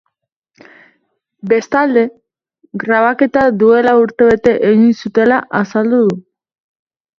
[1.51, 2.03] Bestalde,
[2.85, 6.21] grabaketa duela urtebete egin zutela azaldu du.